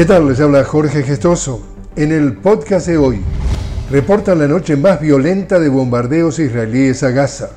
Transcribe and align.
¿Qué 0.00 0.06
tal? 0.06 0.26
Les 0.28 0.40
habla 0.40 0.64
Jorge 0.64 1.02
Gestoso. 1.02 1.60
En 1.94 2.10
el 2.10 2.32
podcast 2.32 2.86
de 2.86 2.96
hoy, 2.96 3.20
reportan 3.90 4.38
la 4.38 4.48
noche 4.48 4.74
más 4.74 4.98
violenta 4.98 5.60
de 5.60 5.68
bombardeos 5.68 6.38
israelíes 6.38 7.02
a 7.02 7.10
Gaza. 7.10 7.50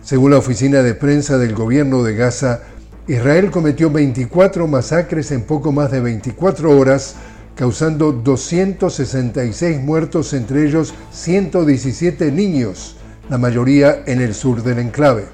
Según 0.00 0.30
la 0.30 0.38
oficina 0.38 0.84
de 0.84 0.94
prensa 0.94 1.36
del 1.36 1.52
gobierno 1.52 2.04
de 2.04 2.14
Gaza, 2.14 2.60
Israel 3.08 3.50
cometió 3.50 3.90
24 3.90 4.68
masacres 4.68 5.32
en 5.32 5.42
poco 5.42 5.72
más 5.72 5.90
de 5.90 5.98
24 5.98 6.78
horas, 6.78 7.16
causando 7.56 8.12
266 8.12 9.80
muertos, 9.80 10.32
entre 10.32 10.68
ellos 10.68 10.94
117 11.10 12.30
niños, 12.30 12.98
la 13.28 13.36
mayoría 13.36 14.04
en 14.06 14.20
el 14.20 14.36
sur 14.36 14.62
del 14.62 14.78
enclave. 14.78 15.24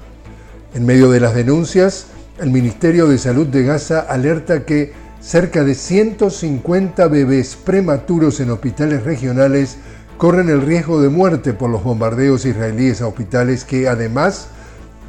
En 0.73 0.87
medio 0.87 1.11
de 1.11 1.19
las 1.19 1.35
denuncias, 1.35 2.07
el 2.39 2.49
Ministerio 2.49 3.07
de 3.07 3.19
Salud 3.19 3.45
de 3.45 3.61
Gaza 3.61 3.99
alerta 3.99 4.65
que 4.65 5.05
cerca 5.27 5.65
de 5.65 5.75
150 5.75 7.05
bebés 7.09 7.57
prematuros 7.57 8.39
en 8.39 8.49
hospitales 8.49 9.03
regionales 9.03 9.75
corren 10.17 10.47
el 10.47 10.61
riesgo 10.61 11.01
de 11.01 11.09
muerte 11.09 11.51
por 11.51 11.69
los 11.69 11.83
bombardeos 11.83 12.45
israelíes 12.45 13.01
a 13.01 13.07
hospitales 13.07 13.65
que 13.65 13.89
además 13.89 14.47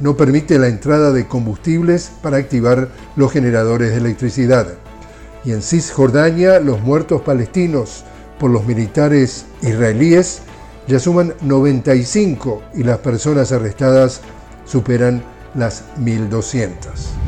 no 0.01 0.17
permite 0.17 0.59
la 0.59 0.67
entrada 0.67 1.13
de 1.13 1.25
combustibles 1.25 2.11
para 2.21 2.35
activar 2.35 2.89
los 3.15 3.31
generadores 3.31 3.91
de 3.91 3.97
electricidad. 3.97 4.67
Y 5.45 5.53
en 5.53 5.61
Cisjordania 5.61 6.59
los 6.59 6.81
muertos 6.81 7.21
palestinos 7.21 8.03
por 8.41 8.51
los 8.51 8.65
militares 8.65 9.45
israelíes 9.61 10.41
ya 10.89 10.99
suman 10.99 11.33
95 11.39 12.61
y 12.75 12.83
las 12.83 12.97
personas 12.97 13.53
arrestadas 13.53 14.19
superan 14.65 15.23
las 15.55 15.85
1.200. 15.97 17.18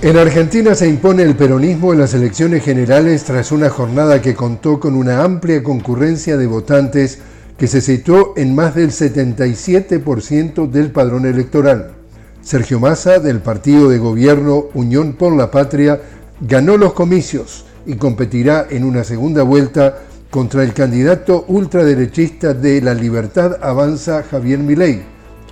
En 0.00 0.16
Argentina 0.16 0.76
se 0.76 0.88
impone 0.88 1.24
el 1.24 1.34
peronismo 1.34 1.92
en 1.92 1.98
las 1.98 2.14
elecciones 2.14 2.62
generales 2.62 3.24
tras 3.24 3.50
una 3.50 3.68
jornada 3.68 4.22
que 4.22 4.36
contó 4.36 4.78
con 4.78 4.94
una 4.94 5.24
amplia 5.24 5.60
concurrencia 5.64 6.36
de 6.36 6.46
votantes 6.46 7.18
que 7.56 7.66
se 7.66 7.80
situó 7.80 8.32
en 8.36 8.54
más 8.54 8.76
del 8.76 8.90
77% 8.90 10.70
del 10.70 10.92
padrón 10.92 11.26
electoral. 11.26 11.94
Sergio 12.42 12.78
Massa, 12.78 13.18
del 13.18 13.40
partido 13.40 13.88
de 13.88 13.98
gobierno 13.98 14.66
Unión 14.72 15.14
por 15.14 15.36
la 15.36 15.50
Patria, 15.50 16.00
ganó 16.40 16.76
los 16.76 16.92
comicios 16.92 17.64
y 17.84 17.96
competirá 17.96 18.68
en 18.70 18.84
una 18.84 19.02
segunda 19.02 19.42
vuelta 19.42 19.98
contra 20.30 20.62
el 20.62 20.74
candidato 20.74 21.44
ultraderechista 21.48 22.54
de 22.54 22.80
La 22.80 22.94
Libertad 22.94 23.56
Avanza 23.60 24.22
Javier 24.22 24.60
Milei 24.60 25.02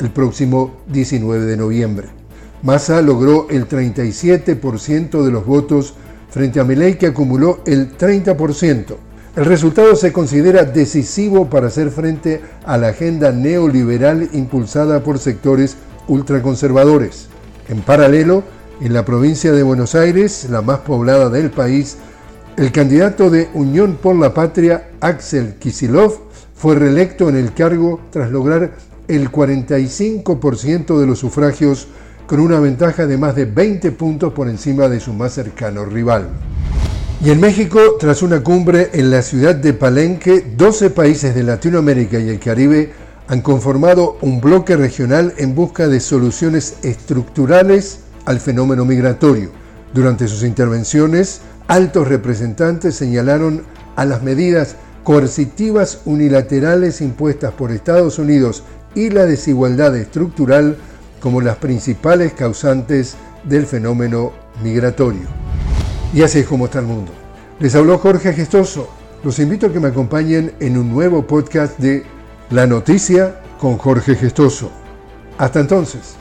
el 0.00 0.10
próximo 0.10 0.76
19 0.86 1.46
de 1.46 1.56
noviembre. 1.56 2.15
Massa 2.66 3.00
logró 3.00 3.46
el 3.48 3.68
37% 3.68 5.22
de 5.22 5.30
los 5.30 5.46
votos 5.46 5.94
frente 6.28 6.58
a 6.58 6.64
Milei 6.64 6.98
que 6.98 7.06
acumuló 7.06 7.60
el 7.64 7.96
30%. 7.96 8.96
El 9.36 9.44
resultado 9.44 9.94
se 9.94 10.12
considera 10.12 10.64
decisivo 10.64 11.48
para 11.48 11.68
hacer 11.68 11.90
frente 11.90 12.40
a 12.64 12.76
la 12.76 12.88
agenda 12.88 13.30
neoliberal 13.30 14.30
impulsada 14.32 15.04
por 15.04 15.20
sectores 15.20 15.76
ultraconservadores. 16.08 17.28
En 17.68 17.82
paralelo, 17.82 18.42
en 18.80 18.94
la 18.94 19.04
provincia 19.04 19.52
de 19.52 19.62
Buenos 19.62 19.94
Aires, 19.94 20.48
la 20.50 20.60
más 20.60 20.80
poblada 20.80 21.30
del 21.30 21.52
país, 21.52 21.98
el 22.56 22.72
candidato 22.72 23.30
de 23.30 23.48
Unión 23.54 23.96
por 24.02 24.16
la 24.16 24.34
Patria, 24.34 24.88
Axel 25.00 25.54
Kisilov, 25.60 26.18
fue 26.56 26.74
reelecto 26.74 27.28
en 27.28 27.36
el 27.36 27.54
cargo 27.54 28.00
tras 28.10 28.32
lograr 28.32 28.72
el 29.06 29.30
45% 29.30 30.98
de 30.98 31.06
los 31.06 31.20
sufragios 31.20 31.86
con 32.26 32.40
una 32.40 32.58
ventaja 32.58 33.06
de 33.06 33.16
más 33.16 33.36
de 33.36 33.44
20 33.44 33.92
puntos 33.92 34.32
por 34.32 34.48
encima 34.48 34.88
de 34.88 35.00
su 35.00 35.12
más 35.12 35.32
cercano 35.32 35.84
rival. 35.84 36.28
Y 37.24 37.30
en 37.30 37.40
México, 37.40 37.80
tras 37.98 38.22
una 38.22 38.42
cumbre 38.42 38.90
en 38.92 39.10
la 39.10 39.22
ciudad 39.22 39.54
de 39.54 39.72
Palenque, 39.72 40.44
12 40.56 40.90
países 40.90 41.34
de 41.34 41.44
Latinoamérica 41.44 42.18
y 42.18 42.28
el 42.28 42.38
Caribe 42.38 42.92
han 43.28 43.40
conformado 43.40 44.18
un 44.20 44.40
bloque 44.40 44.76
regional 44.76 45.34
en 45.38 45.54
busca 45.54 45.88
de 45.88 46.00
soluciones 46.00 46.76
estructurales 46.82 48.00
al 48.24 48.40
fenómeno 48.40 48.84
migratorio. 48.84 49.50
Durante 49.94 50.28
sus 50.28 50.42
intervenciones, 50.42 51.40
altos 51.68 52.08
representantes 52.08 52.96
señalaron 52.96 53.62
a 53.96 54.04
las 54.04 54.22
medidas 54.22 54.76
coercitivas 55.04 56.00
unilaterales 56.04 57.00
impuestas 57.00 57.52
por 57.52 57.72
Estados 57.72 58.18
Unidos 58.18 58.62
y 58.94 59.10
la 59.10 59.24
desigualdad 59.24 59.96
estructural 59.96 60.76
como 61.20 61.40
las 61.40 61.56
principales 61.56 62.32
causantes 62.32 63.16
del 63.44 63.66
fenómeno 63.66 64.32
migratorio. 64.62 65.28
Y 66.14 66.22
así 66.22 66.40
es 66.40 66.46
como 66.46 66.66
está 66.66 66.80
el 66.80 66.86
mundo. 66.86 67.12
Les 67.58 67.74
habló 67.74 67.98
Jorge 67.98 68.32
Gestoso. 68.32 68.88
Los 69.24 69.38
invito 69.38 69.66
a 69.66 69.72
que 69.72 69.80
me 69.80 69.88
acompañen 69.88 70.54
en 70.60 70.78
un 70.78 70.90
nuevo 70.90 71.26
podcast 71.26 71.78
de 71.78 72.04
La 72.50 72.66
Noticia 72.66 73.40
con 73.58 73.76
Jorge 73.78 74.14
Gestoso. 74.14 74.70
Hasta 75.38 75.60
entonces. 75.60 76.16